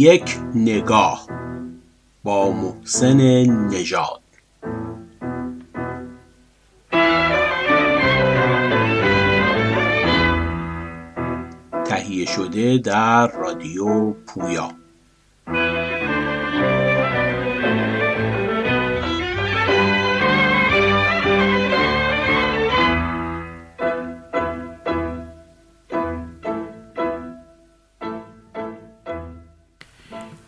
یک 0.00 0.38
نگاه 0.54 1.26
با 2.24 2.52
محسن 2.52 3.20
نژاد. 3.66 4.20
تهیه 11.84 12.26
شده 12.26 12.78
در 12.78 13.26
رادیو 13.26 14.10
پویا. 14.10 14.79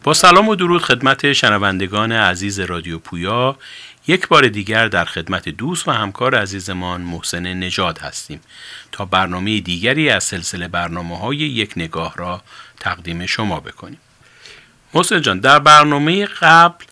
با 0.05 0.15
سلام 0.15 0.49
و 0.49 0.55
درود 0.55 0.83
خدمت 0.83 1.33
شنوندگان 1.33 2.13
عزیز 2.13 2.61
رادیو 2.61 2.99
پویا 2.99 3.57
یک 4.07 4.29
بار 4.29 4.49
دیگر 4.49 4.89
در 4.89 5.05
خدمت 5.05 5.49
دوست 5.49 5.89
و 5.89 5.91
همکار 5.91 6.35
عزیزمان 6.35 7.01
محسن 7.01 7.47
نژاد 7.47 7.99
هستیم. 7.99 8.41
تا 8.93 9.05
برنامه 9.05 9.61
دیگری 9.61 10.11
از 10.11 10.25
سلسله 10.25 10.69
برنامه 10.69 11.19
های 11.19 11.37
یک 11.37 11.73
نگاه 11.77 12.15
را 12.17 12.43
تقدیم 12.81 13.27
شما 13.27 13.61
بکنیم. 13.61 13.99
محسن 14.95 15.21
جان 15.21 15.41
در 15.41 15.59
برنامه 15.59 16.27
قبل 16.27 16.85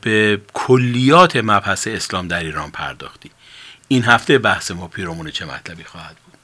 به 0.00 0.40
کلیات 0.54 1.36
مبحث 1.36 1.86
اسلام 1.86 2.28
در 2.28 2.44
ایران 2.44 2.70
پرداختی. 2.70 3.30
این 3.88 4.04
هفته 4.04 4.38
بحث 4.38 4.70
ما 4.70 4.88
پیرامون 4.88 5.30
چه 5.30 5.44
مطلبی 5.44 5.84
خواهد 5.84 6.16
بود؟ 6.24 6.38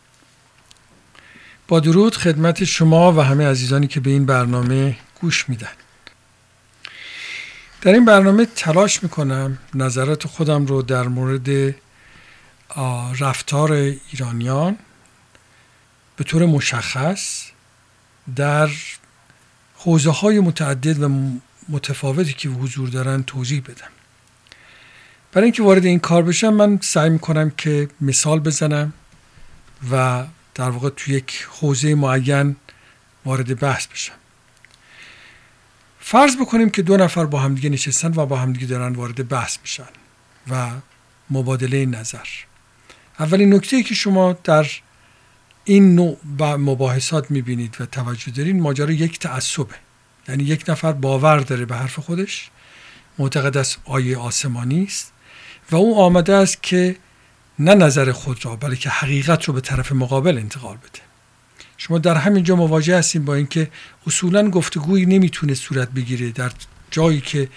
با 1.68 1.80
درود 1.80 2.16
خدمت 2.16 2.64
شما 2.64 3.12
و 3.12 3.20
همه 3.20 3.46
عزیزانی 3.46 3.86
که 3.86 4.00
به 4.00 4.10
این 4.10 4.26
برنامه 4.26 4.96
گوش 5.20 5.48
میدن. 5.48 5.68
در 7.82 7.92
این 7.92 8.04
برنامه 8.04 8.46
تلاش 8.46 9.02
می‌کنم 9.02 9.58
نظرات 9.74 10.26
خودم 10.26 10.66
رو 10.66 10.82
در 10.82 11.08
مورد 11.08 11.74
رفتار 13.20 13.72
ایرانیان 13.72 14.78
به 16.16 16.24
طور 16.24 16.46
مشخص 16.46 17.44
در 18.36 18.68
حوزه 19.76 20.10
های 20.10 20.40
متعدد 20.40 21.02
و 21.02 21.08
متفاوتی 21.68 22.32
که 22.32 22.48
حضور 22.48 22.88
دارن 22.88 23.22
توضیح 23.22 23.60
بدم. 23.60 23.90
برای 25.32 25.44
اینکه 25.44 25.62
وارد 25.62 25.84
این 25.84 25.98
کار 25.98 26.22
بشم 26.22 26.54
من 26.54 26.78
سعی 26.82 27.10
می‌کنم 27.10 27.50
که 27.50 27.88
مثال 28.00 28.40
بزنم 28.40 28.92
و 29.90 30.24
در 30.54 30.70
واقع 30.70 30.88
تو 30.88 31.10
یک 31.12 31.48
حوزه 31.50 31.94
معین 31.94 32.56
وارد 33.24 33.60
بحث 33.60 33.86
بشم. 33.86 34.21
فرض 36.04 36.36
بکنیم 36.36 36.70
که 36.70 36.82
دو 36.82 36.96
نفر 36.96 37.26
با 37.26 37.38
همدیگه 37.38 37.70
نشستن 37.70 38.12
و 38.16 38.26
با 38.26 38.36
همدیگه 38.36 38.66
دارن 38.66 38.92
وارد 38.92 39.28
بحث 39.28 39.58
میشن 39.62 39.88
و 40.50 40.70
مبادله 41.30 41.86
نظر. 41.86 42.28
اولین 43.18 43.54
نکته 43.54 43.82
که 43.82 43.94
شما 43.94 44.32
در 44.32 44.66
این 45.64 45.94
نوع 45.94 46.16
مباحثات 46.40 47.30
می‌بینید 47.30 47.80
و 47.80 47.86
توجه 47.86 48.30
دارین 48.30 48.60
ماجرا 48.60 48.92
یک 48.92 49.18
تعصبه. 49.18 49.74
یعنی 50.28 50.44
یک 50.44 50.64
نفر 50.68 50.92
باور 50.92 51.38
داره 51.38 51.64
به 51.64 51.76
حرف 51.76 51.98
خودش 51.98 52.50
معتقد 53.18 53.56
است 53.56 53.78
آیه 53.84 54.18
آسمانی 54.18 54.84
است 54.84 55.12
و 55.70 55.76
او 55.76 56.00
آمده 56.00 56.34
است 56.34 56.62
که 56.62 56.96
نه 57.58 57.74
نظر 57.74 58.12
خود 58.12 58.44
را 58.44 58.56
بلکه 58.56 58.90
حقیقت 58.90 59.44
رو 59.44 59.54
به 59.54 59.60
طرف 59.60 59.92
مقابل 59.92 60.38
انتقال 60.38 60.76
بده. 60.76 61.11
شما 61.84 61.98
در 61.98 62.14
همینجا 62.14 62.56
مواجه 62.56 62.98
هستیم 62.98 63.24
با 63.24 63.34
اینکه 63.34 63.70
اصولا 64.06 64.50
گفتگویی 64.50 65.06
نمی‌تونه 65.06 65.54
صورت 65.54 65.90
بگیره 65.90 66.30
در 66.30 66.52
جایی 66.90 67.20
که 67.20 67.48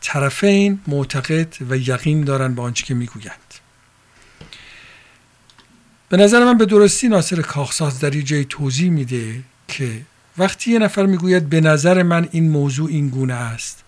طرفین 0.00 0.80
معتقد 0.86 1.56
و 1.70 1.76
یقین 1.76 2.24
دارن 2.24 2.54
به 2.54 2.62
آنچه 2.62 2.84
که 2.84 2.94
می‌گویند. 2.94 3.54
به 6.08 6.16
نظر 6.16 6.44
من 6.44 6.58
به 6.58 6.66
درستی 6.66 7.08
ناصر 7.08 7.42
کاخساز 7.42 8.00
در 8.00 8.10
جای 8.10 8.44
توضیح 8.44 8.90
میده 8.90 9.42
که 9.68 10.00
وقتی 10.38 10.70
یه 10.70 10.78
نفر 10.78 11.06
می‌گوید 11.06 11.48
به 11.48 11.60
نظر 11.60 12.02
من 12.02 12.28
این 12.30 12.50
موضوع 12.50 12.88
این 12.90 13.08
گونه 13.08 13.34
است 13.34 13.84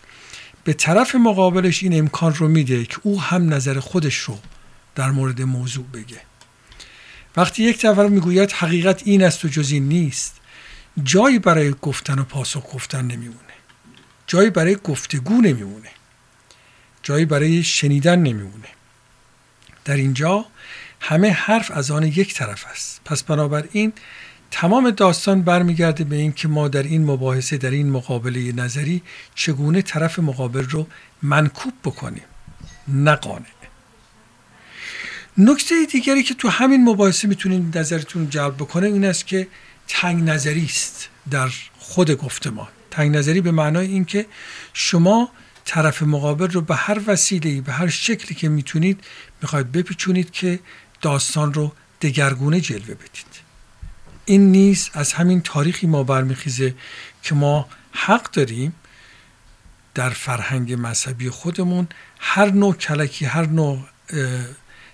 به 0.65 0.73
طرف 0.73 1.15
مقابلش 1.15 1.83
این 1.83 1.99
امکان 1.99 2.35
رو 2.35 2.49
میده 2.49 2.85
که 2.85 2.97
او 3.03 3.21
هم 3.21 3.55
نظر 3.55 3.81
خودش 3.81 4.17
رو 4.17 4.39
در 4.95 5.11
مورد 5.11 5.43
موضوع 5.43 5.85
بگه. 5.95 6.30
وقتی 7.37 7.63
یک 7.63 7.85
نفر 7.85 8.09
می‌گوید 8.09 8.53
حقیقت 8.53 9.03
این 9.05 9.25
است 9.25 9.45
و 9.45 9.49
جز 9.49 9.71
این 9.71 9.89
نیست. 9.89 10.41
جایی 11.03 11.39
برای 11.39 11.75
گفتن 11.83 12.19
و 12.19 12.25
پاسخ 12.25 12.75
گفتن 12.75 13.05
نمیمونه. 13.05 13.41
جایی 14.27 14.51
برای 14.51 14.77
گفتگو 14.85 15.35
نمیمونه. 15.35 15.89
جایی 17.03 17.25
برای 17.25 17.63
شنیدن 17.63 18.19
نمیمونه. 18.19 18.69
در 19.85 19.97
اینجا 19.97 20.45
همه 21.01 21.31
حرف 21.31 21.71
از 21.71 21.91
آن 21.91 22.03
یک 22.03 22.35
طرف 22.35 22.67
است. 22.71 23.01
پس 23.05 23.23
بنابراین 23.23 23.93
تمام 24.51 24.91
داستان 24.91 25.43
برمیگرده 25.43 26.05
به 26.05 26.17
این 26.17 26.33
که 26.33 26.49
ما 26.49 26.69
در 26.69 26.83
این 26.83 27.05
مباحثه 27.05 27.57
در 27.57 27.71
این 27.71 27.91
مقابله 27.91 28.53
نظری 28.53 29.03
چگونه 29.35 29.83
طرف 29.83 30.19
مقابل 30.19 30.65
رو 30.65 30.87
منکوب 31.23 31.73
بکنیم. 31.85 32.25
نقانه. 32.89 33.47
نکته 35.43 35.75
دیگری 35.93 36.23
که 36.23 36.35
تو 36.35 36.49
همین 36.49 36.85
مباحثه 36.85 37.29
می‌تونید 37.29 37.79
نظرتون 37.79 38.31
جلب 38.31 38.55
بکنه 38.55 38.87
این 38.87 39.05
است 39.05 39.27
که 39.27 39.49
تنگ 39.89 40.31
نظری 40.31 40.65
است 40.65 41.09
در 41.31 41.51
خود 41.79 42.11
گفتمان. 42.11 42.69
تنگ 42.91 43.17
نظری 43.17 43.41
به 43.41 43.51
معنای 43.51 43.87
اینکه 43.87 44.27
شما 44.73 45.31
طرف 45.65 46.03
مقابل 46.03 46.51
رو 46.51 46.61
به 46.61 46.75
هر 46.77 46.99
وسیله 47.07 47.61
به 47.61 47.73
هر 47.73 47.89
شکلی 47.89 48.35
که 48.35 48.49
می‌تونید 48.49 49.01
می‌خواید 49.43 49.73
بپیچونید 49.73 50.31
که 50.31 50.61
داستان 51.03 51.55
رو 51.55 51.73
دگرگونه 52.01 52.61
جلوه 52.61 52.95
بدید. 52.95 53.41
این 54.25 54.53
نیز 54.53 54.91
از 54.93 55.13
همین 55.13 55.41
تاریخی 55.41 55.87
ما 55.87 56.03
برمیخیزه 56.03 56.75
که 57.23 57.35
ما 57.35 57.69
حق 57.93 58.31
داریم 58.31 58.75
در 59.95 60.11
فرهنگ 60.11 60.73
مذهبی 60.79 61.31
خودمون 61.31 61.89
هر 62.19 62.51
نوع 62.51 62.75
کلکی 62.75 63.25
هر 63.25 63.47
نوع 63.47 63.79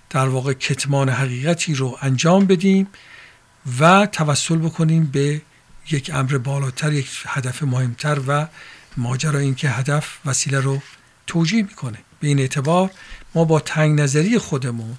در 0.09 0.27
واقع 0.27 0.53
کتمان 0.53 1.09
حقیقتی 1.09 1.75
رو 1.75 1.97
انجام 2.01 2.45
بدیم 2.45 2.87
و 3.79 4.05
توسل 4.05 4.57
بکنیم 4.57 5.05
به 5.05 5.41
یک 5.91 6.11
امر 6.13 6.37
بالاتر 6.37 6.93
یک 6.93 7.09
هدف 7.27 7.63
مهمتر 7.63 8.19
و 8.27 8.47
ماجرا 8.97 9.39
این 9.39 9.55
که 9.55 9.69
هدف 9.69 10.17
وسیله 10.25 10.59
رو 10.59 10.81
توجیه 11.27 11.63
می‌کنه. 11.63 11.97
به 12.19 12.27
این 12.27 12.39
اعتبار 12.39 12.91
ما 13.35 13.45
با 13.45 13.59
تنگ 13.59 14.01
نظری 14.01 14.37
خودمون 14.37 14.97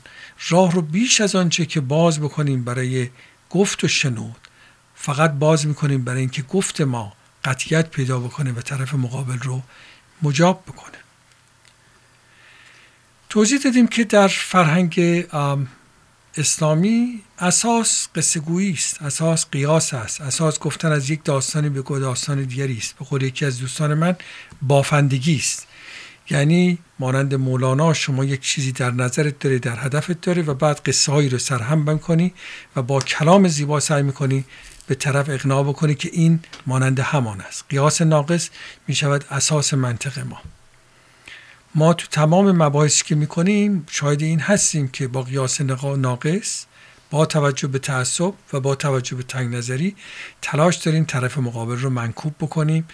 راه 0.49 0.73
رو 0.73 0.83
بیش 0.83 1.21
از 1.21 1.35
آنچه 1.35 1.67
که 1.67 1.81
باز 1.81 2.21
بکنیم 2.21 2.65
برای 2.65 3.11
گفت 3.51 3.85
و 3.85 3.89
شنود 3.89 4.49
فقط 4.95 5.33
باز 5.33 5.67
می‌کنیم 5.67 6.05
برای 6.05 6.21
اینکه 6.21 6.43
گفت 6.43 6.81
ما 6.81 7.13
قطیت 7.45 7.91
پیدا 7.91 8.21
بکنه 8.21 8.53
و 8.53 8.61
طرف 8.61 8.95
مقابل 8.95 9.39
رو 9.39 9.63
مجاب 10.23 10.63
بکنه. 10.67 10.99
توضیح 13.29 13.59
دادیم 13.59 13.87
که 13.87 14.05
در 14.05 14.29
فرهنگ 14.29 15.27
اسلامی 16.37 17.23
اساس 17.39 18.09
قصه 18.15 18.41
است 18.73 19.03
اساس 19.03 19.47
قیاس 19.53 19.95
است 19.95 20.21
اساس 20.21 20.59
گفتن 20.59 20.93
از 20.93 21.11
یک 21.11 21.25
داستانی 21.25 21.69
به 21.69 21.83
داستان 21.83 22.45
دیگری 22.45 22.77
است. 22.77 22.99
به 22.99 23.05
قول 23.05 23.23
یکی 23.23 23.45
از 23.45 23.61
دوستان 23.61 23.95
من 23.95 24.17
بافندگی 24.63 25.37
است. 25.37 25.67
یعنی 26.31 26.79
مانند 26.99 27.35
مولانا 27.35 27.95
شما 27.95 28.25
یک 28.25 28.41
چیزی 28.41 28.73
در 28.73 28.91
نظرت 28.91 29.39
داره 29.39 29.59
در 29.59 29.85
هدفت 29.85 30.21
داره 30.21 30.43
و 30.43 30.55
بعد 30.55 30.81
قصه 30.81 31.13
هایی 31.13 31.29
رو 31.29 31.39
سرهم 31.39 31.85
بکنی 31.85 32.35
و 32.77 32.83
با 32.83 33.01
کلام 33.01 33.49
زیبا 33.49 33.81
سعی 33.81 34.03
می‌کنی 34.03 34.45
به 34.87 34.95
طرف 34.95 35.29
اقناع 35.29 35.63
بکنی 35.63 35.95
که 35.95 36.11
این 36.13 36.41
مانند 36.67 37.01
همان 37.01 37.41
است. 37.41 37.65
قیاس 37.69 38.03
ناقص 38.03 38.51
می 38.87 38.95
شود 38.95 39.25
اساس 39.31 39.75
منطق 39.75 40.19
ما. 40.19 40.41
ما 41.79 41.95
تو 41.95 42.07
تمام 42.07 42.63
مباحثی 42.63 43.05
که 43.05 43.15
می‌کنیم 43.15 43.87
شاید 43.91 44.23
این 44.23 44.41
هستیم 44.41 44.89
که 44.89 45.09
با 45.09 45.23
قیاس 45.23 45.61
ناقص 45.61 46.67
با 47.11 47.27
توجه 47.27 47.69
به 47.69 47.79
تعصب 47.79 48.33
و 48.53 48.61
با 48.61 48.75
توجه 48.75 49.17
به 49.17 49.23
تنگ 49.23 49.55
نظری 49.55 49.97
تلاش 50.43 50.77
داریم 50.77 51.05
طرف 51.05 51.39
مقابل 51.39 51.77
رو 51.77 51.91
منکوب 51.91 52.35
بکنیم 52.41 52.89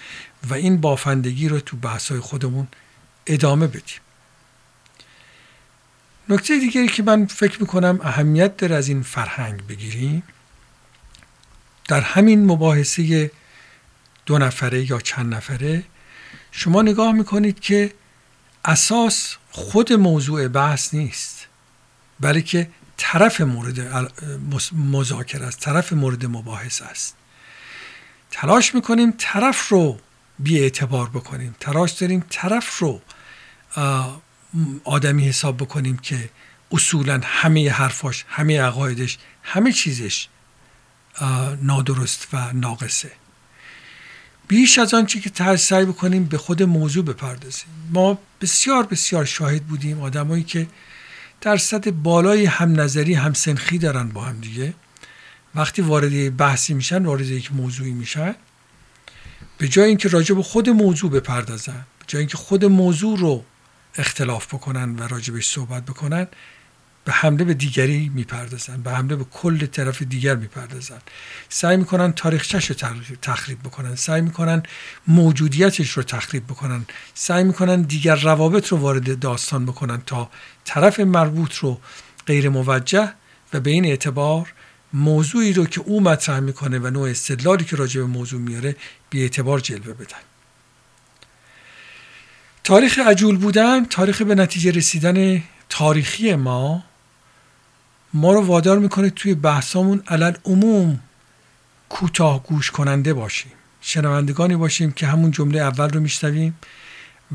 و 0.48 0.54
این 0.54 0.80
بافندگی 0.80 1.48
رو 1.48 1.60
تو 1.60 1.76
بحثای 1.76 2.20
خودمون 2.20 2.68
ادامه 3.26 3.66
بدیم. 3.66 4.00
نکته 6.28 6.58
دیگری 6.58 6.88
که 6.88 7.02
من 7.02 7.26
فکر 7.26 7.60
می‌کنم 7.60 7.98
اهمیت 8.02 8.56
داره 8.56 8.76
از 8.76 8.88
این 8.88 9.02
فرهنگ 9.02 9.66
بگیریم 9.66 10.22
در 11.88 12.00
همین 12.00 12.46
مباحثه 12.46 13.30
دو 14.26 14.38
نفره 14.38 14.90
یا 14.90 15.00
چند 15.00 15.34
نفره 15.34 15.84
شما 16.50 16.82
نگاه 16.82 17.12
می‌کنید 17.12 17.60
که 17.60 17.92
اساس 18.64 19.36
خود 19.50 19.92
موضوع 19.92 20.48
بحث 20.48 20.94
نیست 20.94 21.46
بلکه 22.20 22.70
طرف 22.96 23.40
مورد 23.40 24.06
مذاکره 24.72 25.46
است 25.46 25.60
طرف 25.60 25.92
مورد 25.92 26.26
مباحث 26.26 26.82
است. 26.82 27.16
تلاش 28.30 28.74
می‌کنیم 28.74 29.14
طرف 29.18 29.68
رو 29.68 29.98
بی 30.38 30.60
اعتبار 30.60 31.08
بکنیم. 31.08 31.56
تلاش 31.60 31.90
داریم 31.90 32.24
طرف 32.30 32.78
رو 32.78 33.00
آدمی 34.84 35.28
حساب 35.28 35.56
بکنیم 35.56 35.96
که 35.96 36.30
اصولا 36.72 37.20
همه 37.24 37.70
حرفاش 37.70 38.24
همه 38.28 38.60
عقایدش 38.62 39.18
همه 39.42 39.72
چیزش 39.72 40.28
نادرست 41.62 42.28
و 42.32 42.52
ناقصه. 42.52 43.12
بیش 44.48 44.78
از 44.78 44.94
آنچه 44.94 45.20
که 45.20 45.56
سعی 45.56 45.84
بکنیم 45.84 46.24
به 46.24 46.38
خود 46.38 46.62
موضوع 46.62 47.04
بپردازیم. 47.04 47.68
ما 47.92 48.18
بسیار 48.40 48.86
بسیار 48.86 49.24
شاهد 49.24 49.66
بودیم 49.66 50.00
آدمایی 50.00 50.42
که 50.42 50.66
درصد 51.40 51.90
بالای 51.90 52.44
هم 52.44 52.80
نظری 52.80 53.14
هم 53.14 53.32
سنخی 53.32 53.78
دارن 53.78 54.08
با 54.08 54.20
هم 54.20 54.40
دیگه. 54.40 54.74
وقتی 55.54 55.82
وارد 55.82 56.36
بحثی 56.36 56.74
میشن 56.74 57.04
وارد 57.04 57.26
یک 57.26 57.52
موضوعی 57.52 57.92
میشن 57.92 58.34
به 59.58 59.68
جای 59.68 59.88
اینکه 59.88 60.08
راجع 60.08 60.34
به 60.34 60.42
خود 60.42 60.70
موضوع 60.70 61.10
بپردازن 61.10 61.84
به 61.98 62.04
جای 62.06 62.20
اینکه 62.20 62.36
خود 62.36 62.64
موضوع 62.64 63.18
رو 63.18 63.44
اختلاف 63.98 64.54
بکنن 64.54 64.96
و 64.98 65.08
راجبش 65.08 65.48
صحبت 65.48 65.84
بکنن 65.84 66.26
به 67.04 67.12
حمله 67.12 67.44
به 67.44 67.54
دیگری 67.54 68.10
می‌پردازن 68.14 68.82
به 68.82 68.90
حمله 68.90 69.16
به 69.16 69.24
کل 69.24 69.66
طرف 69.66 70.02
دیگر 70.02 70.36
می‌پردازن. 70.36 70.98
سعی 71.48 71.76
می‌کنن 71.76 72.12
تاریخچش 72.12 72.70
رو 72.70 72.76
تخریب 73.22 73.58
بکنن 73.62 73.94
سعی 73.94 74.20
می‌کنن 74.20 74.62
موجودیتش 75.08 75.90
رو 75.90 76.02
تخریب 76.02 76.44
بکنن 76.44 76.86
سعی 77.14 77.44
می‌کنن 77.44 77.82
دیگر 77.82 78.14
روابط 78.14 78.68
رو 78.68 78.78
وارد 78.78 79.18
داستان 79.18 79.66
بکنن 79.66 80.02
تا 80.06 80.30
طرف 80.64 81.00
مربوط 81.00 81.54
رو 81.54 81.80
غیر 82.26 82.48
موجه 82.48 83.12
و 83.52 83.60
به 83.60 83.70
این 83.70 83.84
اعتبار 83.84 84.52
موضوعی 84.92 85.52
رو 85.52 85.66
که 85.66 85.80
او 85.80 86.00
مطرح 86.00 86.40
می‌کنه 86.40 86.78
و 86.78 86.90
نوع 86.90 87.10
استدلالی 87.10 87.64
که 87.64 87.76
راجع 87.76 88.00
به 88.00 88.06
موضوع 88.06 88.40
میاره 88.40 88.76
بی 89.10 89.22
اعتبار 89.22 89.60
جلوه 89.60 89.92
بدن. 89.92 90.18
تاریخ 92.64 92.98
عجول 92.98 93.36
بودن 93.36 93.84
تاریخ 93.84 94.22
به 94.22 94.34
نتیجه 94.34 94.70
رسیدن 94.70 95.42
تاریخی 95.68 96.34
ما 96.34 96.84
ما 98.14 98.32
رو 98.32 98.40
وادار 98.46 98.78
می‌کنه 98.78 99.10
توی 99.10 99.34
بحثامون 99.34 100.02
علل 100.08 100.34
عموم 100.44 101.00
کوتاه 101.88 102.42
گوش 102.42 102.70
کننده 102.70 103.14
باشیم. 103.14 103.52
شنوندگانی 103.80 104.56
باشیم 104.56 104.92
که 104.92 105.06
همون 105.06 105.30
جمله 105.30 105.60
اول 105.60 105.90
رو 105.90 106.00
میشنویم 106.00 106.58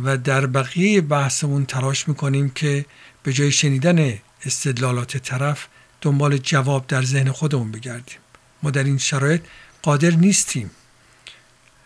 و 0.03 0.17
در 0.17 0.45
بقیه 0.45 1.01
بحثمون 1.01 1.65
تلاش 1.65 2.07
می‌کنیم 2.07 2.49
که 2.49 2.85
به 3.23 3.33
جای 3.33 3.51
شنیدن 3.51 4.19
استدلالات 4.45 5.17
طرف 5.17 5.67
دنبال 6.01 6.37
جواب 6.37 6.87
در 6.87 7.03
ذهن 7.03 7.31
خودمون 7.31 7.71
بگردیم. 7.71 8.17
ما 8.63 8.71
در 8.71 8.83
این 8.83 8.97
شرایط 8.97 9.41
قادر 9.81 10.11
نیستیم 10.11 10.71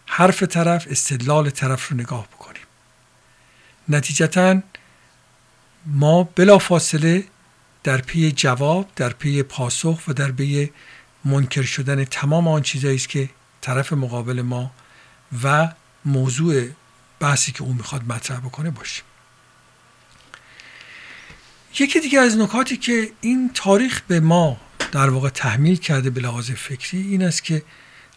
حرف 0.06 0.44
طرف 0.44 0.88
استدلال 0.90 1.50
طرف 1.50 1.90
رو 1.90 1.98
نگاه 1.98 2.28
بکنیم. 2.28 2.64
نتیجتا 3.90 4.62
ما 5.86 6.24
بلا 6.24 6.58
فاصله 6.58 7.24
در 7.84 7.98
پی 7.98 8.32
جواب 8.32 8.90
در 8.96 9.10
پی 9.10 9.44
پاسخ 9.44 10.00
و 10.08 10.14
در 10.14 10.32
پی 10.32 10.72
منکر 11.26 11.62
شدن 11.62 12.06
تمام 12.06 12.48
آن 12.48 12.62
چیزایی 12.62 12.96
است 12.96 13.10
که 13.10 13.30
طرف 13.62 13.94
مقابل 13.94 14.42
ما 14.42 14.72
و 15.44 15.70
موضوع 16.06 16.70
بحثی 17.20 17.52
که 17.52 17.62
او 17.62 17.74
می‌خواد 17.74 18.04
مطرح 18.08 18.40
بکنه 18.40 18.72
باشیم 18.72 19.04
یکی 21.80 22.00
دیگه 22.00 22.20
از 22.20 22.38
نکاتی 22.38 22.78
که 22.78 23.12
این 23.22 23.52
تاریخ 23.54 24.02
به 24.08 24.20
ما 24.20 24.58
در 24.92 25.10
واقع 25.10 25.30
تحمیل 25.30 25.76
کرده 25.76 26.10
به 26.10 26.22
لحاظ 26.22 26.52
فکری 26.52 27.02
این 27.02 27.24
است 27.24 27.44
که 27.44 27.64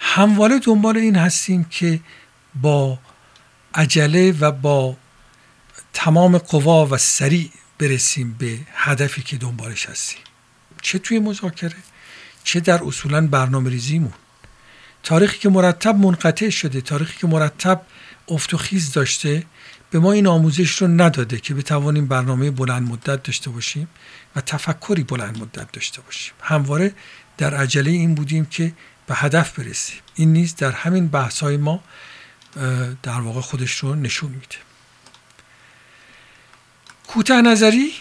همواره 0.00 0.58
دنبال 0.58 0.96
این 0.96 1.16
هستیم 1.16 1.64
که 1.64 2.00
با 2.54 2.98
عجله 3.74 4.32
و 4.32 4.52
با 4.52 4.96
تمام 5.92 6.38
قوا 6.38 6.86
و 6.86 6.96
سریع 6.96 7.50
برسیم 7.78 8.36
به 8.38 8.58
هدفی 8.74 9.22
که 9.22 9.36
دنبالش 9.36 9.86
هستیم. 9.86 10.18
چه 10.82 10.98
توی 10.98 11.18
مذاکره؟ 11.18 11.76
چه 12.44 12.60
در 12.60 12.84
اصولا 12.84 13.26
برنامه 13.26 13.70
ریزیمون 13.70 14.12
تاریخی 15.02 15.38
که 15.38 15.48
مرتب 15.48 15.96
منقطع 15.96 16.50
شده 16.50 16.80
تاریخی 16.80 17.18
که 17.18 17.26
مرتب 17.26 17.82
افت 18.28 18.54
و 18.54 18.56
خیز 18.56 18.92
داشته 18.92 19.44
به 19.90 19.98
ما 19.98 20.12
این 20.12 20.26
آموزش 20.26 20.70
رو 20.82 20.88
نداده 20.88 21.38
که 21.38 21.54
بتوانیم 21.54 22.06
برنامه 22.06 22.50
بلند 22.50 22.88
مدت 22.88 23.22
داشته 23.22 23.50
باشیم 23.50 23.88
و 24.36 24.40
تفکری 24.40 25.04
بلند 25.04 25.38
مدت 25.38 25.72
داشته 25.72 26.00
باشیم. 26.00 26.34
همواره 26.40 26.94
در 27.38 27.54
عجله 27.54 27.90
این 27.90 28.14
بودیم 28.14 28.44
که 28.44 28.72
به 29.06 29.14
هدف 29.14 29.58
برسیم. 29.58 29.98
این 30.14 30.32
نیز 30.32 30.56
در 30.56 30.72
همین 30.72 31.08
بحث 31.08 31.42
ما 31.42 31.80
در 33.02 33.20
واقع 33.20 33.40
خودش 33.40 33.76
رو 33.76 33.94
نشون 33.94 34.30
میده. 34.30 34.65
کوتاه 37.08 37.42
نظری 37.42 37.92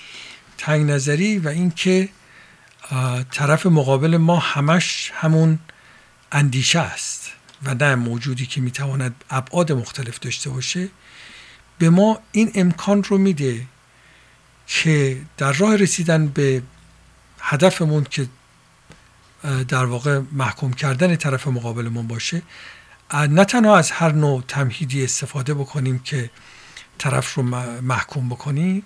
تنگ 0.57 0.91
نظری 0.91 1.39
و 1.39 1.47
اینکه 1.47 2.09
طرف 3.31 3.65
مقابل 3.65 4.17
ما 4.17 4.39
همش 4.39 5.11
همون 5.15 5.59
اندیشه 6.31 6.79
است 6.79 7.31
و 7.63 7.73
نه 7.73 7.95
موجودی 7.95 8.45
که 8.45 8.61
می‌تواند 8.61 9.23
ابعاد 9.29 9.71
مختلف 9.71 10.19
داشته 10.19 10.49
باشه. 10.49 10.89
به 11.77 11.89
ما 11.89 12.19
این 12.31 12.51
امکان 12.55 13.03
رو 13.03 13.17
میده 13.17 13.65
که 14.67 15.21
در 15.37 15.51
راه 15.53 15.75
رسیدن 15.75 16.27
به 16.27 16.63
هدفمون 17.39 18.03
که 18.03 18.27
در 19.67 19.85
واقع 19.85 20.21
محکوم 20.31 20.73
کردن 20.73 21.15
طرف 21.15 21.47
مقابلمون 21.47 22.07
باشه 22.07 22.41
نه 23.13 23.45
تنها 23.45 23.77
از 23.77 23.91
هر 23.91 24.11
نوع 24.11 24.43
تمهیدی 24.47 25.03
استفاده 25.03 25.53
بکنیم 25.53 25.99
که 25.99 26.29
طرف 26.97 27.33
رو 27.33 27.43
محکوم 27.81 28.29
بکنیم 28.29 28.83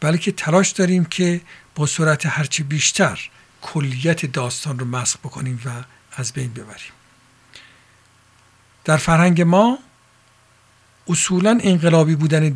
بلکه 0.00 0.32
تلاش 0.32 0.70
داریم 0.70 1.04
که 1.04 1.40
با 1.74 1.86
سرعت 1.86 2.26
هرچی 2.26 2.62
بیشتر 2.62 3.30
کلیت 3.62 4.26
داستان 4.26 4.78
رو 4.78 4.86
مسخ 4.86 5.18
بکنیم 5.18 5.60
و 5.64 5.70
از 6.12 6.32
بین 6.32 6.52
ببریم. 6.52 6.92
در 8.84 8.96
فرهنگ 8.96 9.42
ما 9.42 9.78
اصولا 11.08 11.58
انقلابی 11.62 12.16
بودن 12.16 12.48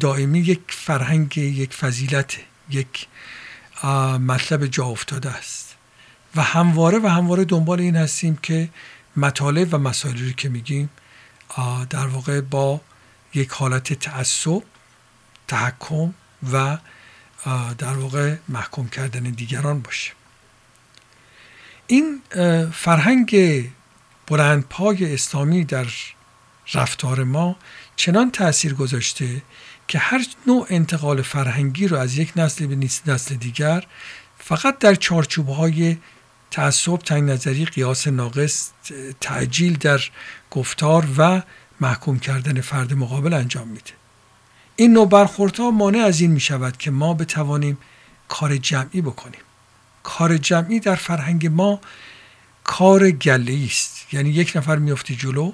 دائمی 0.00 0.38
یک 0.38 0.60
فرهنگ 0.68 1.38
یک 1.38 1.74
فضیلت 1.74 2.36
یک 2.70 3.06
مطلب 4.20 4.66
جا 4.66 4.84
افتاده 4.84 5.30
است. 5.30 5.66
و 6.36 6.42
همواره 6.42 6.98
و 6.98 7.06
همواره 7.06 7.44
دنبال 7.44 7.80
این 7.80 7.96
هستیم 7.96 8.38
که 8.42 8.68
مطالب 9.16 9.74
و 9.74 9.78
مسائلی 9.78 10.34
که 10.34 10.48
میگیم 10.48 10.90
در 11.90 12.06
واقع 12.06 12.40
با 12.40 12.80
یک 13.36 13.50
حالت 13.50 13.92
تعصب 13.92 14.62
تحکم 15.48 16.14
و 16.52 16.78
در 17.78 17.92
واقع 17.92 18.36
محکوم 18.48 18.88
کردن 18.88 19.22
دیگران 19.22 19.80
باشه. 19.80 20.12
این 21.86 22.20
فرهنگ 22.72 23.36
بلندپای 24.26 25.14
اسلامی 25.14 25.64
در 25.64 25.86
رفتار 26.74 27.24
ما 27.24 27.56
چنان 27.96 28.30
تاثیر 28.30 28.74
گذاشته 28.74 29.42
که 29.88 29.98
هر 29.98 30.26
نوع 30.46 30.66
انتقال 30.70 31.22
فرهنگی 31.22 31.88
رو 31.88 31.96
از 31.96 32.18
یک 32.18 32.32
نسل 32.36 32.66
به 32.66 32.88
نسل 33.06 33.34
دیگر 33.34 33.86
فقط 34.38 34.78
در 34.78 34.94
چارچوب 34.94 35.48
های 35.48 35.96
تعصب 36.50 36.96
تنگ 36.96 37.30
نظری 37.30 37.64
قیاس 37.64 38.08
ناقص 38.08 38.70
تعجیل 39.20 39.76
در 39.76 40.00
گفتار 40.50 41.06
و 41.18 41.42
محکوم 41.80 42.18
کردن 42.18 42.60
فرد 42.60 42.94
مقابل 42.94 43.32
انجام 43.32 43.68
میده. 43.68 43.92
این 44.76 44.92
نوع 44.92 45.08
برخوردها 45.08 45.70
مانع 45.70 45.98
از 45.98 46.20
این 46.20 46.30
می 46.30 46.40
شود 46.40 46.76
که 46.76 46.90
ما 46.90 47.14
بتوانیم 47.14 47.78
کار 48.28 48.56
جمعی 48.56 49.00
بکنیم. 49.00 49.40
کار 50.02 50.36
جمعی 50.36 50.80
در 50.80 50.94
فرهنگ 50.94 51.46
ما 51.46 51.80
کار 52.64 53.10
گله 53.10 53.64
است. 53.66 54.14
یعنی 54.14 54.30
یک 54.30 54.52
نفر 54.56 54.76
میفته 54.76 55.14
جلو 55.14 55.52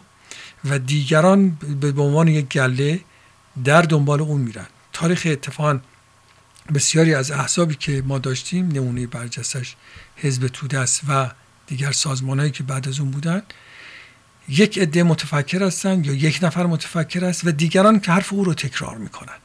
و 0.65 0.79
دیگران 0.79 1.51
به 1.81 2.03
عنوان 2.03 2.29
یک 2.29 2.49
گله 2.49 3.01
در 3.65 3.83
دنبال 3.83 4.21
اون 4.21 4.41
میرن. 4.41 4.67
تاریخ 4.93 5.27
اتفاقا 5.31 5.81
بسیاری 6.75 7.15
از 7.15 7.31
احزابی 7.31 7.75
که 7.75 8.03
ما 8.07 8.19
داشتیم 8.19 8.69
نمونه 8.69 9.07
برجستش 9.07 9.77
حزب 10.17 10.49
توده 10.49 10.79
است 10.79 11.01
و 11.09 11.31
دیگر 11.67 11.93
سازمانهایی 11.93 12.51
که 12.51 12.63
بعد 12.63 12.89
از 12.89 13.01
اون 13.01 13.11
بودن 13.11 13.43
یک 14.49 14.79
عده 14.79 15.03
متفکر 15.03 15.63
هستند 15.63 16.07
یا 16.07 16.13
یک 16.13 16.39
نفر 16.43 16.67
متفکر 16.67 17.25
است 17.25 17.47
و 17.47 17.51
دیگران 17.51 18.01
که 18.01 18.13
حرف 18.13 18.33
او 18.33 18.45
رو 18.45 18.55
تکرار 18.55 18.99
می‌کنن. 18.99 19.37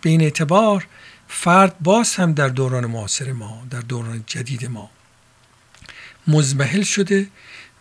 به 0.00 0.10
این 0.10 0.20
اعتبار 0.20 0.86
فرد 1.28 1.78
باز 1.80 2.14
هم 2.14 2.32
در 2.32 2.48
دوران 2.48 2.86
معاصر 2.86 3.32
ما 3.32 3.62
در 3.70 3.80
دوران 3.80 4.24
جدید 4.26 4.66
ما 4.66 4.90
مزمحل 6.26 6.82
شده 6.82 7.26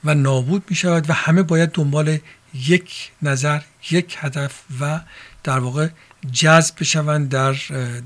و 0.03 0.13
نابود 0.13 0.63
می 0.69 0.75
شود 0.75 1.09
و 1.09 1.13
همه 1.13 1.43
باید 1.43 1.71
دنبال 1.71 2.17
یک 2.53 3.11
نظر 3.21 3.61
یک 3.91 4.17
هدف 4.19 4.61
و 4.79 4.99
در 5.43 5.59
واقع 5.59 5.87
جذب 6.31 6.75
بشوند 6.79 7.29
در 7.29 7.53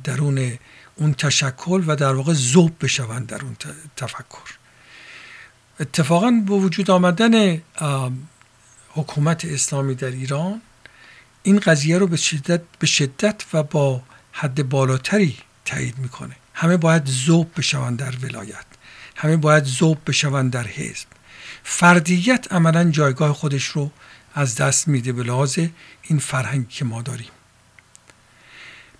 درون 0.03 0.57
اون 0.95 1.13
تشکل 1.13 1.83
و 1.88 1.95
در 1.95 2.13
واقع 2.13 2.33
ذوب 2.33 2.75
بشوند 2.81 3.27
در 3.27 3.41
اون 3.41 3.55
تفکر. 3.95 4.57
اتفاقا 5.79 6.43
با 6.45 6.55
وجود 6.55 6.91
آمدن 6.91 7.62
حکومت 8.95 9.45
اسلامی 9.45 9.95
در 9.95 10.12
ایران 10.12 10.62
این 11.43 11.59
قضیه 11.59 11.97
رو 11.97 12.07
به 12.07 12.17
شدت, 12.17 12.62
به 12.79 12.88
شدت 12.88 13.43
و 13.53 13.63
با 13.63 14.01
حد 14.31 14.69
بالاتری 14.69 15.38
تایید 15.65 15.97
می‌کنه. 15.97 16.35
همه 16.53 16.77
باید 16.77 17.05
زوب 17.05 17.51
بشوند 17.57 18.00
در 18.00 18.15
ولایت. 18.15 18.65
همه 19.15 19.38
باید 19.38 19.63
زوب 19.63 19.97
بشوند 20.07 20.51
در 20.51 20.67
حزب. 20.67 21.07
فردیت 21.63 22.47
عملا 22.51 22.91
جایگاه 22.91 23.33
خودش 23.33 23.65
رو 23.65 23.91
از 24.35 24.55
دست 24.55 24.88
میده 24.88 25.13
به 25.13 25.23
لحاظ 25.23 25.59
این 26.03 26.19
فرهنگی 26.19 26.67
که 26.69 26.85
ما 26.85 27.01
داریم. 27.01 27.31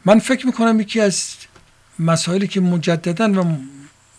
من 0.06 0.20
فکر 0.20 0.46
می‌کنم 0.46 0.80
یکی 0.80 1.02
از 1.02 1.36
مسائلی 2.00 2.48
که 2.48 2.62
مجددا 2.62 3.44
و 3.44 3.58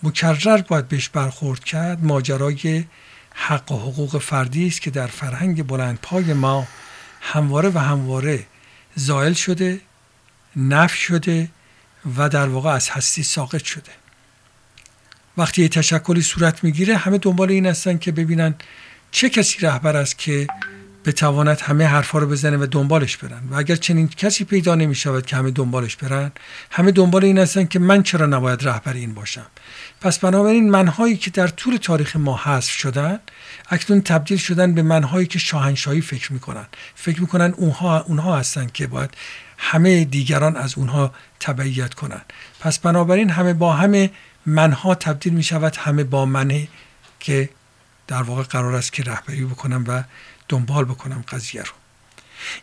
مکرر 0.03 0.61
باید 0.61 0.89
بهش 0.89 1.09
برخورد 1.09 1.65
کرد 1.65 2.05
ماجرای 2.05 2.85
حق 3.35 3.73
و 3.73 3.79
حقوق 3.79 4.19
فردی 4.19 4.67
است 4.67 4.81
که 4.81 4.91
در 4.91 5.07
فرهنگ 5.07 5.67
بلند 5.67 5.99
پای 6.03 6.33
ما 6.33 6.69
همواره 7.21 7.69
و 7.69 7.79
همواره 7.79 8.47
زائل 8.95 9.33
شده 9.33 9.81
نف 10.57 10.95
شده 10.95 11.49
و 12.17 12.29
در 12.29 12.49
واقع 12.49 12.71
از 12.71 12.91
هستی 12.91 13.23
ساقط 13.23 13.65
شده. 13.65 13.93
وقتی 15.37 15.63
یه 15.63 15.69
تشکلی 15.69 16.23
صورت 16.23 16.65
می‌گیره 16.65 16.97
همه 16.97 17.19
دنبال 17.19 17.51
این 17.51 17.67
هستن 17.67 17.99
که 17.99 18.13
ببینن 18.13 18.55
چه 19.11 19.31
کسی 19.31 19.59
رهبر 19.59 19.97
است 19.97 20.19
که 20.19 20.47
بتواند 21.05 21.61
همه 21.61 21.87
حرفا 21.87 22.19
رو 22.19 22.27
بزنه 22.27 22.57
و 22.57 22.67
دنبالش 22.67 23.17
برن. 23.17 23.43
و 23.51 23.55
اگر 23.55 23.77
چنین 23.77 24.09
کسی 24.09 24.45
پیدا 24.45 24.75
نمی 24.75 24.95
شود 24.95 25.27
که 25.27 25.37
همه 25.37 25.51
دنبالش 25.51 25.97
برن 25.97 26.33
همه 26.71 26.91
دنبال 26.91 27.25
این 27.25 27.39
هستن 27.39 27.65
که 27.65 27.79
من 27.79 28.03
چرا 28.03 28.27
نباید 28.27 28.69
رهبر 28.69 28.93
این 28.93 29.15
باشم؟ 29.15 29.47
پس 30.05 30.19
بنابراین 30.19 30.71
منهایی 30.71 31.17
که 31.17 31.31
در 31.31 31.49
طول 31.49 31.77
تاریخ 31.77 32.17
ما 32.17 32.41
حذف 32.45 32.71
شدن 32.71 33.21
اکنون 33.71 34.01
تبدیل 34.01 34.39
شدن 34.39 34.75
به 34.75 34.83
منهایی 34.83 35.27
که 35.27 35.39
شاهنشاهی 35.39 36.01
فکر 36.01 36.33
می‌کنن. 36.33 36.67
فکر 36.95 37.21
می‌کنن 37.21 37.55
اونها 37.57 38.01
اونها 38.01 38.39
هستن 38.39 38.67
که 38.67 38.87
باید 38.87 39.11
همه 39.59 40.05
دیگران 40.05 40.57
از 40.57 40.79
اونها 40.79 41.15
تبعیت 41.41 41.95
کنن. 41.95 42.21
پس 42.61 42.79
بنابراین 42.79 43.31
همه 43.31 43.53
با 43.53 43.73
همه 43.73 44.11
منها 44.47 44.95
تبدیل 44.95 45.33
می 45.33 45.43
شود 45.43 45.77
همه 45.77 46.05
با 46.05 46.27
منه 46.27 46.69
که 47.21 47.49
در 48.07 48.23
واقع 48.23 48.43
قرار 48.43 48.75
است 48.75 48.93
که 48.93 49.03
رهبری 49.03 49.45
بکنم 49.45 49.85
و 49.89 50.03
دنبال 50.49 50.85
بکنم 50.85 51.25
قضیه 51.29 51.63
رو. 51.63 51.73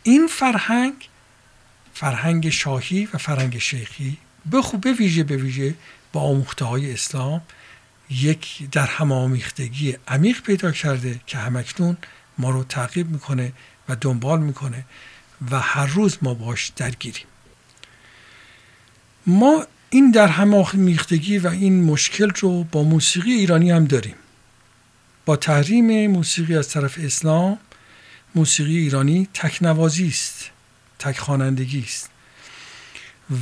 این 0.03 0.27
فرهنگ 0.27 0.93
فرهنگ 1.93 2.49
شاهی 2.49 3.07
و 3.13 3.17
فرهنگ 3.17 3.57
شیخی 3.57 4.17
به 4.45 4.61
خوب 4.61 4.81
به 4.81 4.93
ویژه 4.93 5.23
به 5.23 5.37
ویژه 5.37 5.75
با 6.13 6.21
آموخته 6.21 6.65
های 6.65 6.93
اسلام 6.93 7.41
یک 8.09 8.69
در 8.71 8.87
هم 8.87 9.11
آمیختگی 9.11 9.97
عمیق 10.07 10.41
پیدا 10.41 10.71
کرده 10.71 11.19
که 11.27 11.37
همکنون 11.37 11.97
ما 12.37 12.49
رو 12.49 12.63
تعقیب 12.63 13.09
می‌کنه 13.09 13.53
و 13.89 13.95
دنبال 13.95 14.39
می‌کنه 14.39 14.85
و 15.51 15.59
هر 15.59 15.85
روز 15.85 16.17
ما 16.21 16.33
باش 16.33 16.71
درگیریم. 16.75 17.25
ما 19.27 19.65
این 19.89 20.11
در 20.11 20.27
هم 20.27 20.53
آمیختگی 20.53 21.37
و 21.37 21.47
این 21.47 21.83
مشکل 21.83 22.31
رو 22.39 22.63
با 22.63 22.83
موسیقی 22.83 23.31
ایرانی 23.31 23.71
هم 23.71 23.85
داریم. 23.85 24.15
با 25.25 25.35
تحریم 25.35 26.11
موسیقی 26.11 26.57
از 26.57 26.69
طرف 26.69 26.97
اسلام 26.99 27.57
موسیقی 28.35 28.77
ایرانی 28.77 29.27
تکنوازی 29.33 30.07
است 30.07 30.49
تک 30.99 31.17
خوانندگی 31.17 31.83
است. 31.87 32.10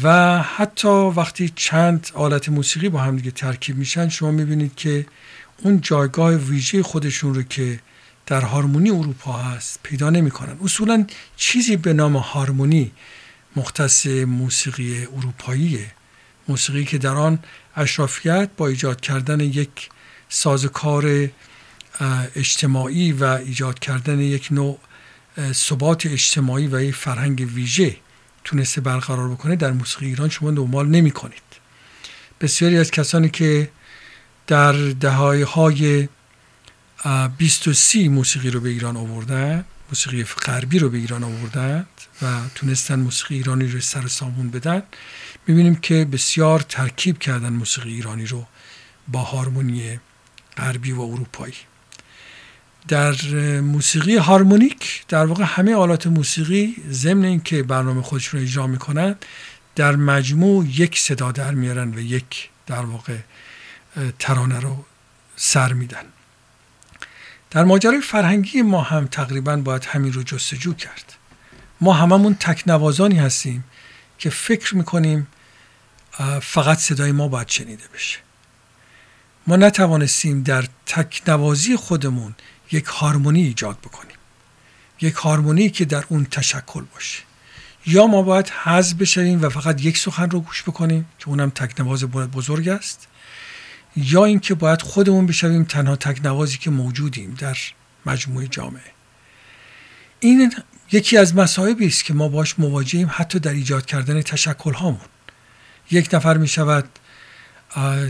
و 0.03 0.37
حتی 0.41 0.87
وقتی 0.87 1.51
چند 1.55 2.07
آلت 2.13 2.49
موسیقی 2.49 2.89
با 2.89 2.99
هم 2.99 3.15
دیگه 3.15 3.31
ترکیب 3.31 3.77
میشن 3.77 4.09
شما 4.09 4.31
می‌بینید 4.31 4.75
که 4.75 5.05
اون 5.57 5.81
جایگاه 5.81 6.33
ویژه 6.35 6.83
خودشون 6.83 7.35
رو 7.35 7.43
که 7.43 7.79
در 8.25 8.41
هارمونی 8.41 8.89
اروپا 8.89 9.33
هست 9.33 9.79
پیدا 9.83 10.09
نمی‌کنن. 10.09 10.57
اصولا 10.63 11.05
چیزی 11.35 11.77
به 11.77 11.93
نام 11.93 12.17
هارمونی 12.17 12.91
مختص 13.55 14.07
موسیقی 14.07 15.07
اروپاییه. 15.17 15.91
موسیقی 16.47 16.85
که 16.85 16.97
در 16.97 17.15
آن 17.15 17.39
اشرافیت 17.75 18.49
با 18.57 18.67
ایجاد 18.67 19.01
کردن 19.01 19.39
یک 19.39 19.89
سازکار 20.29 21.29
اجتماعی 22.35 23.11
و 23.11 23.23
ایجاد 23.23 23.79
کردن 23.79 24.19
یک 24.19 24.47
نوع 24.51 24.79
ثبات 25.51 26.05
اجتماعی 26.05 26.67
و 26.67 26.81
یک 26.81 26.95
فرهنگ 26.95 27.47
ویژه 27.53 27.95
تونسته 28.43 28.81
برقرار 28.81 29.29
بکنه 29.29 29.55
در 29.55 29.71
موسیقی 29.71 30.05
ایران 30.05 30.29
شما 30.29 30.51
دنبال 30.51 30.87
نمی 30.87 31.11
کنید 31.11 31.41
بسیاری 32.41 32.77
از 32.77 32.91
کسانی 32.91 33.29
که 33.29 33.71
در 34.47 34.73
دههای 34.73 35.41
های 35.41 36.07
20 37.37 37.67
و 37.67 37.73
سی 37.73 38.07
موسیقی 38.07 38.49
رو 38.49 38.59
به 38.59 38.69
ایران 38.69 38.97
آوردن 38.97 39.65
موسیقی 39.89 40.23
غربی 40.23 40.79
رو 40.79 40.89
به 40.89 40.97
ایران 40.97 41.23
آوردند 41.23 41.87
و 42.21 42.39
تونستن 42.55 42.99
موسیقی 42.99 43.35
ایرانی 43.35 43.67
رو 43.67 43.79
سر 43.79 44.07
سامون 44.07 44.49
بدن 44.49 44.83
می‌بینیم 45.47 45.75
که 45.75 46.05
بسیار 46.05 46.59
ترکیب 46.59 47.19
کردن 47.19 47.49
موسیقی 47.49 47.93
ایرانی 47.93 48.25
رو 48.25 48.45
با 49.07 49.19
هارمونی 49.19 49.99
غربی 50.57 50.91
و 50.91 51.01
اروپایی. 51.01 51.53
در 52.89 53.15
موسیقی 53.61 54.15
هارمونیک 54.15 55.03
در 55.07 55.25
واقع 55.25 55.43
همه 55.43 55.75
آلات 55.75 56.07
موسیقی 56.07 56.75
ضمن 56.89 57.25
اینکه 57.25 57.63
برنامه 57.63 58.01
خودشون 58.01 58.39
رو 58.39 58.45
اجرا 58.45 58.67
می‌کنن 58.67 59.15
در 59.75 59.95
مجموع 59.95 60.65
یک 60.65 60.99
صدا 60.99 61.31
در 61.31 61.51
میارن 61.51 61.93
و 61.93 61.99
یک 61.99 62.49
در 62.67 62.85
واقع 62.85 63.17
ترانه 64.19 64.59
رو 64.59 64.85
سر 65.35 65.73
میدن. 65.73 66.03
در 67.51 67.63
ماجرای 67.63 68.01
فرهنگی 68.01 68.61
ما 68.61 68.81
هم 68.81 69.07
تقریبا 69.07 69.57
باید 69.57 69.85
همین 69.85 70.13
رو 70.13 70.23
جستجو 70.23 70.73
کرد. 70.73 71.13
ما 71.81 71.93
هممون 71.93 72.35
تکنوازانی 72.39 73.19
هستیم 73.19 73.63
که 74.17 74.29
فکر 74.29 74.75
می‌کنیم 74.75 75.27
فقط 76.41 76.77
صدای 76.77 77.11
ما 77.11 77.27
باید 77.27 77.49
شنیده 77.49 77.83
بشه. 77.93 78.17
ما 79.47 79.55
نتوانستیم 79.55 80.43
در 80.43 80.65
تکنوازی 80.85 81.75
خودمون 81.75 82.35
یک 82.71 82.85
هارمونی 82.85 83.41
ایجاد 83.41 83.77
بکنیم 83.77 84.15
یک 85.01 85.13
هارمونی 85.13 85.69
که 85.69 85.85
در 85.85 86.03
اون 86.09 86.25
تشکل 86.25 86.83
باشه. 86.93 87.23
یا 87.85 88.07
ما 88.07 88.21
باید 88.21 88.49
حذف 88.49 88.93
بشویم 88.93 89.41
و 89.41 89.49
فقط 89.49 89.85
یک 89.85 89.97
سخن 89.97 90.29
رو 90.29 90.39
گوش 90.39 90.63
بکنیم 90.63 91.05
که 91.19 91.29
اونم 91.29 91.49
تکنواز 91.49 92.03
بزرگ 92.03 92.69
است. 92.69 93.07
یا 93.95 94.25
اینکه 94.25 94.53
باید 94.53 94.81
خودمون 94.81 95.25
بشویم 95.25 95.63
تنها 95.63 95.95
تکنوازی 95.95 96.57
که 96.57 96.69
موجودیم 96.69 97.35
در 97.39 97.57
مجموعه 98.05 98.47
جامعه. 98.47 98.91
این 100.19 100.53
یکی 100.91 101.17
از 101.17 101.35
مصائبی 101.35 101.87
است 101.87 102.05
که 102.05 102.13
ما 102.13 102.27
باش 102.27 102.59
مواجهیم 102.59 103.09
حتی 103.11 103.39
در 103.39 103.53
ایجاد 103.53 103.85
کردن 103.85 104.21
تشکل 104.21 104.73
هامون 104.73 104.99
یک 105.91 106.13
نفر 106.13 106.37
می 106.37 106.47
شود 106.47 106.89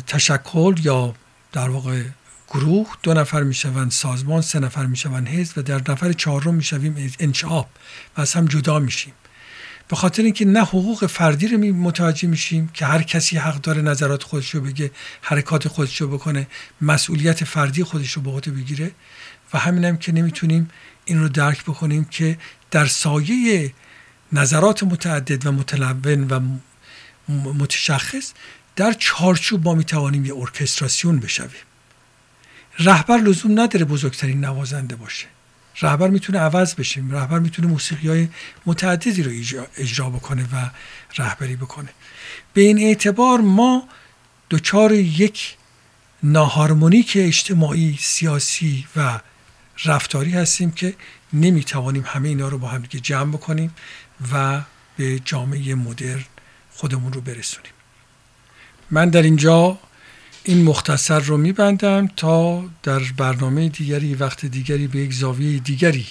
تشکل 0.07 0.75
یا 0.83 1.15
در 1.51 1.69
واقع 1.69 2.03
گروه 2.49 2.87
دو 3.03 3.13
نفر 3.13 3.43
می‌شوند 3.43 3.91
سازمان 3.91 4.41
سه 4.41 4.59
نفر 4.59 4.85
می‌شوند 4.85 5.27
حزب 5.27 5.57
و 5.57 5.61
در 5.61 5.81
نفر 5.91 6.13
چهارم 6.13 6.55
می‌شویم 6.55 7.13
انشعاب 7.19 7.69
و 8.17 8.21
از 8.21 8.33
هم 8.33 8.45
جدا 8.45 8.79
میشیم. 8.79 9.13
به 9.87 9.95
خاطر 9.95 10.23
اینکه 10.23 10.45
نه 10.45 10.61
حقوق 10.61 11.05
فردی 11.05 11.47
رو 11.47 11.57
متوجه 11.57 12.27
میشیم 12.27 12.67
که 12.73 12.85
هر 12.85 13.01
کسی 13.01 13.37
حق 13.37 13.61
داره 13.61 13.81
نظرات 13.81 14.23
خودش 14.23 14.55
رو 14.55 14.61
بگه 14.61 14.91
حرکات 15.21 15.67
خودش 15.67 16.01
رو 16.01 16.07
بکنه 16.07 16.47
مسئولیت 16.81 17.43
فردی 17.43 17.83
خودش 17.83 18.11
رو 18.11 18.21
به 18.21 18.51
بگیره 18.51 18.91
و 19.53 19.57
همین 19.59 19.85
هم 19.85 19.97
که 19.97 20.11
نمی‌تونیم 20.11 20.69
این 21.05 21.19
رو 21.19 21.29
درک 21.29 21.63
بکنیم 21.63 22.05
که 22.05 22.37
در 22.71 22.85
سایه 22.85 23.73
نظرات 24.33 24.83
متعدد 24.83 25.45
و 25.45 25.51
متلون 25.51 26.27
و 26.29 26.39
متشخص 27.53 28.31
در 28.75 28.93
چارچوب 28.93 29.65
ما 29.65 29.73
می‌توانیم 29.73 30.25
یه 30.25 30.35
ارکستراسیون 30.35 31.19
بشویم. 31.19 31.68
رهبر 32.79 33.17
لزوم 33.17 33.59
نداره 33.59 33.85
بزرگترین 33.85 34.45
نوازنده 34.45 34.95
باشه. 34.95 35.25
رهبر 35.81 36.09
می‌تونه 36.09 36.39
عوض 36.39 36.75
بشه. 36.75 37.03
رهبر 37.09 37.39
می‌تونه 37.39 37.67
موسیقی 37.67 38.07
های 38.07 38.27
متعددی 38.65 39.23
رو 39.23 39.31
اجرا 39.77 40.09
بکنه 40.09 40.43
و 40.43 40.69
رهبری 41.17 41.55
بکنه. 41.55 41.89
به 42.53 42.61
این 42.61 42.77
اعتبار 42.77 43.39
ما 43.41 43.87
دچار 44.49 44.93
یک 44.93 45.55
ناهارمونیک 46.23 47.13
اجتماعی 47.15 47.97
سیاسی 48.01 48.85
و 48.95 49.19
رفتاری 49.85 50.31
هستیم 50.31 50.71
که 50.71 50.93
نمی‌توانیم 51.33 52.03
همه 52.05 52.29
اینا 52.29 52.47
رو 52.47 52.57
با 52.57 52.67
هم 52.67 52.81
دیگه 52.81 52.99
جمع 52.99 53.31
بکنیم 53.31 53.75
و 54.33 54.61
به 54.97 55.19
جامعه 55.19 55.75
مدرن 55.75 56.25
خودمون 56.71 57.13
رو 57.13 57.21
برسونیم. 57.21 57.71
من 58.91 59.09
در 59.09 59.21
اینجا 59.21 59.79
این 60.49 60.63
مختصر 60.63 61.19
رو 61.19 61.37
میبندم 61.37 62.07
تا 62.07 62.63
در 62.83 62.99
برنامه 63.17 63.69
دیگری 63.69 64.15
وقت 64.15 64.45
دیگری 64.45 64.87
به 64.87 64.99
یک 64.99 65.13
زاویه 65.13 65.59
دیگری 65.59 66.07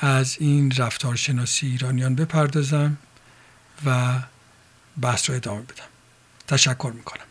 از 0.00 0.36
این 0.40 0.72
رفتارشناسی 0.76 1.66
ایرانیان 1.66 2.14
بپردازم 2.14 2.96
و 3.86 4.18
بحث 5.00 5.30
رو 5.30 5.36
ادامه 5.36 5.62
بدم. 5.62 5.84
تشکر 6.48 6.92
می‌کنم. 6.96 7.29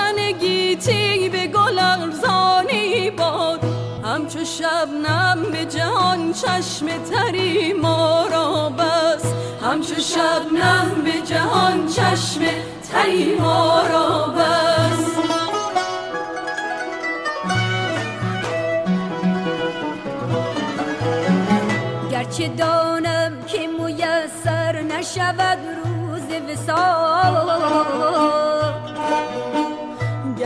گلشن 0.00 0.38
گیتی 0.38 1.28
به 1.28 1.46
گل 1.46 1.78
ارزانی 1.78 3.10
باد؟ 3.10 3.60
همچو 4.04 4.44
شبنم 4.44 5.42
به 5.52 5.64
جهان 5.64 6.32
چشم 6.32 6.86
تری 6.86 7.72
ما 7.72 8.26
را 8.32 8.68
بس 8.68 9.24
همچو 9.62 10.00
شبنم 10.00 11.02
به 11.04 11.12
جهان 11.26 11.86
چشم 11.86 12.40
تری 12.92 13.34
ما 13.34 13.82
را 13.92 14.26
بس 14.26 15.10
گرچه 22.10 22.48
دانم 22.48 23.32
که 23.46 23.66
میسر 23.66 24.82
نشود 24.82 25.58
روز 25.84 26.50
وسال 26.50 27.50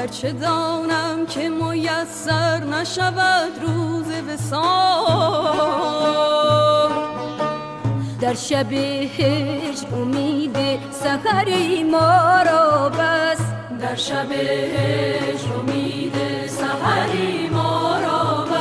گرچه 0.05 0.33
دانم 0.33 1.27
که 1.27 1.49
میسر 1.49 2.65
نشود 2.65 3.53
روز 3.63 4.07
وسال 4.29 5.65
در 8.21 8.35
شب 8.35 8.73
هجر 8.73 9.87
امید 9.97 10.57
سحری 10.93 11.83
ما 11.83 12.43
را 12.47 12.89
بس. 12.89 13.41
در 13.81 13.95
شب 13.95 14.33
هجر 14.33 15.53
امید 15.59 16.15
سحری 16.49 17.49
ما 17.49 17.99
را 18.01 18.45
بس. 18.45 18.54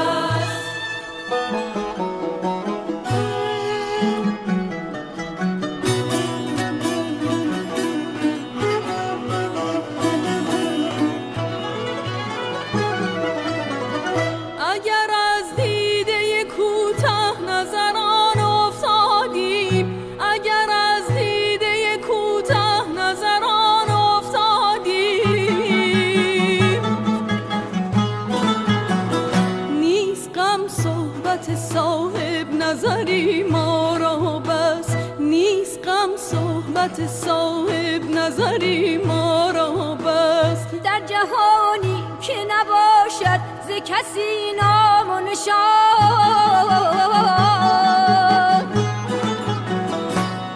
صحبت 36.83 37.07
صاحب 37.07 38.03
نظری 38.09 38.97
ما 38.97 39.51
را 39.51 39.95
بس 39.95 40.57
در 40.83 41.01
جهانی 41.05 42.03
که 42.21 42.33
نباشد 42.49 43.39
ز 43.67 43.71
کسی 43.85 44.53
نام 44.61 45.09
و 45.09 45.19
نشان. 45.19 45.53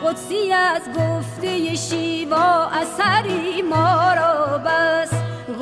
قدسی 0.06 0.54
از 0.54 0.82
گفته 0.96 1.76
شیوا 1.76 2.66
اثری 2.66 3.62
ما 3.62 4.14
را 4.14 4.58
بس 4.58 5.12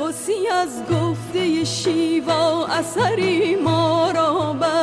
غصی 0.00 0.48
از 0.48 0.82
گفته 0.90 1.64
شیوا 1.64 2.66
اثری 2.66 3.56
ما 3.56 4.10
را 4.10 4.52
بس 4.52 4.75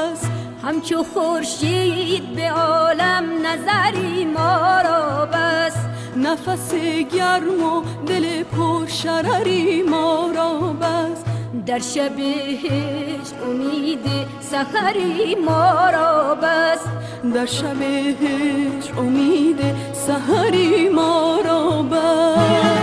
همچو 0.64 1.04
خورشید 1.04 2.36
به 2.36 2.52
عالم 2.52 3.24
نظری 3.46 4.26
ما 4.26 4.82
را 4.82 5.26
بس. 5.26 5.76
نفس 6.18 6.74
گرم 7.16 7.64
و 7.64 7.84
دل 8.08 8.44
پر 8.44 8.88
شرری 8.88 9.82
ما 9.82 10.32
را 10.36 10.60
بس. 10.60 11.24
در 11.66 11.80
شب 11.80 12.20
هجر 12.20 13.36
امید 13.46 14.06
سحری 14.40 15.36
ما 15.36 15.90
را 15.90 16.36
بس. 16.36 16.80
در 17.34 17.46
شب 17.46 17.82
هجر 17.82 19.00
امید 19.00 19.60
سحری 19.94 20.90
ما 20.90 21.40
را 21.46 21.82
بس. 21.82 22.83